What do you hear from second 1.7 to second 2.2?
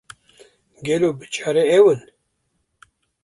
ew in?